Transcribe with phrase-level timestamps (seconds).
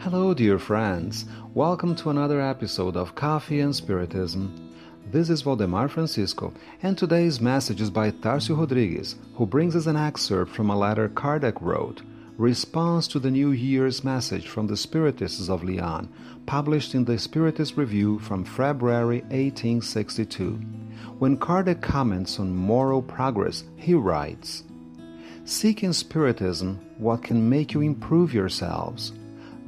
[0.00, 1.24] Hello, dear friends.
[1.54, 4.72] Welcome to another episode of Coffee and Spiritism.
[5.10, 9.96] This is Valdemar Francisco, and today's message is by Tarcio Rodriguez, who brings us an
[9.96, 12.02] excerpt from a letter Kardec wrote,
[12.36, 16.08] Response to the New Year's message from the Spiritists of Lyon,
[16.46, 20.52] published in the Spiritist Review from February 1862.
[21.18, 24.62] When Kardec comments on moral progress, he writes,
[25.44, 29.12] Seek in Spiritism what can make you improve yourselves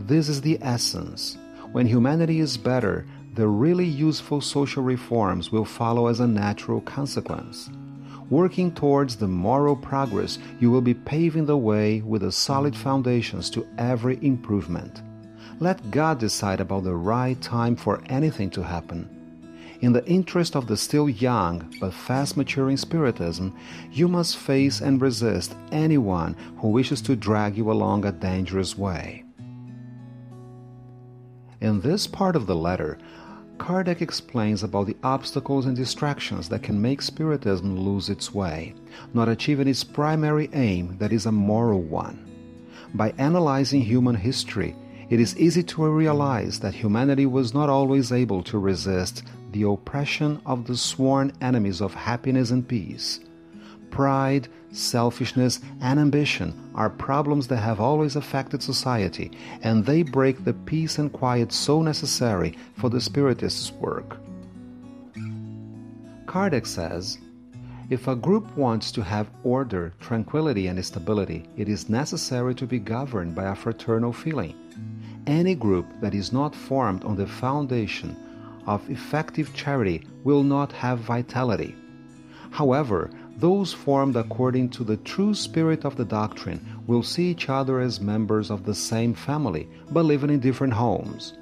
[0.06, 1.36] this is the essence.
[1.72, 7.70] When humanity is better, the really useful social reforms will follow as a natural consequence.
[8.28, 13.50] Working towards the moral progress, you will be paving the way with the solid foundations
[13.50, 15.02] to every improvement.
[15.58, 19.08] Let God decide about the right time for anything to happen.
[19.80, 23.56] In the interest of the still young but fast maturing Spiritism,
[23.90, 29.24] you must face and resist anyone who wishes to drag you along a dangerous way.
[31.60, 32.96] In this part of the letter,
[33.58, 38.74] Kardec explains about the obstacles and distractions that can make Spiritism lose its way,
[39.12, 42.26] not achieving its primary aim, that is a moral one.
[42.94, 44.74] By analyzing human history,
[45.10, 49.22] it is easy to realize that humanity was not always able to resist
[49.52, 53.20] the oppression of the sworn enemies of happiness and peace
[53.90, 60.54] Pride, selfishness, and ambition are problems that have always affected society, and they break the
[60.54, 64.16] peace and quiet so necessary for the Spiritist's work.
[66.26, 67.18] Kardec says,
[67.90, 72.78] if a group wants to have order, tranquility, and stability, it is necessary to be
[72.78, 74.54] governed by a fraternal feeling.
[75.26, 78.16] Any group that is not formed on the foundation
[78.68, 81.74] of effective charity will not have vitality.
[82.52, 87.80] However, those formed according to the true spirit of the doctrine will see each other
[87.80, 91.34] as members of the same family, but living in different homes.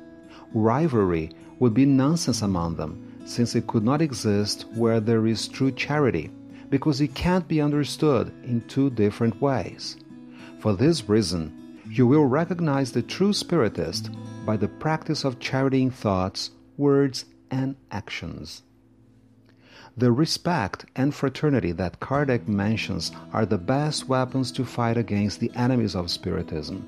[0.55, 5.73] Rivalry would be nonsense among them, since it could not exist where there is true
[5.73, 6.31] charity,
[6.71, 9.97] because it can't be understood in two different ways.
[10.61, 14.11] For this reason, you will recognize the true Spiritist
[14.47, 18.63] by the practice of charity in thoughts, words, and actions.
[19.99, 25.51] The respect and fraternity that Kardec mentions are the best weapons to fight against the
[25.57, 26.85] enemies of Spiritism.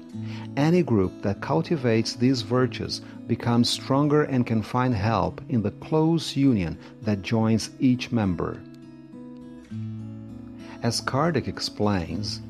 [0.57, 6.37] Any group that cultivates these virtues becomes stronger and can find help in the close
[6.37, 8.61] union that joins each member.
[10.85, 12.41] As Kardec explains,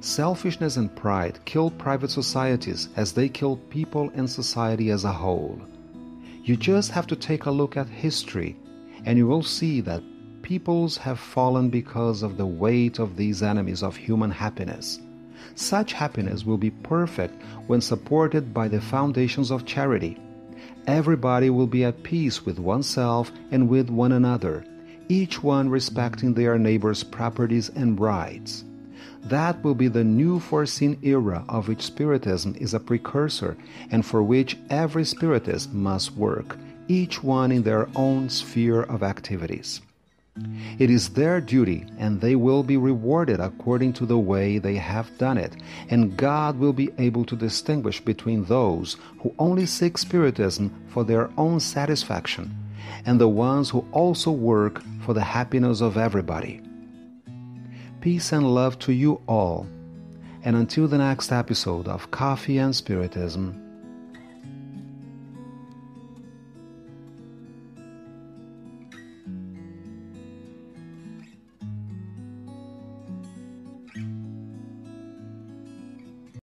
[0.00, 5.60] selfishness and pride kill private societies as they kill people and society as a whole.
[6.42, 8.56] You just have to take a look at history
[9.06, 10.02] and you will see that
[10.42, 15.00] peoples have fallen because of the weight of these enemies of human happiness.
[15.54, 20.18] Such happiness will be perfect when supported by the foundations of charity.
[20.86, 24.64] Everybody will be at peace with oneself and with one another,
[25.08, 28.64] each one respecting their neighbor's properties and rights.
[29.24, 33.56] That will be the new foreseen era of which Spiritism is a precursor
[33.90, 36.56] and for which every Spiritist must work,
[36.88, 39.80] each one in their own sphere of activities.
[40.78, 45.16] It is their duty, and they will be rewarded according to the way they have
[45.16, 45.56] done it,
[45.88, 51.30] and God will be able to distinguish between those who only seek Spiritism for their
[51.38, 52.54] own satisfaction
[53.06, 56.60] and the ones who also work for the happiness of everybody.
[58.00, 59.66] Peace and love to you all,
[60.42, 63.65] and until the next episode of Coffee and Spiritism.